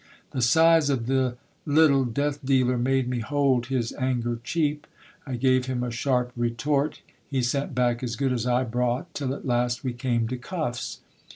The 0.31 0.41
size 0.41 0.89
of 0.89 1.05
the 1.05 1.37
little 1.63 2.05
death 2.05 2.43
dealer 2.43 2.75
made 2.75 3.07
me 3.07 3.19
hold 3.19 3.67
his 3.67 3.93
anger 3.93 4.39
cheap. 4.43 4.87
I 5.27 5.35
gave 5.35 5.67
him 5.67 5.83
a 5.83 5.91
sharp 5.91 6.31
retort; 6.35 7.03
he 7.29 7.43
sent 7.43 7.75
back 7.75 8.01
as 8.01 8.15
good 8.15 8.33
as 8.33 8.47
I 8.47 8.63
brought, 8.63 9.13
till 9.13 9.31
at 9.35 9.45
last 9.45 9.83
we 9.83 9.93
came 9.93 10.27
to 10.29 10.37
cuffs. 10.37 11.01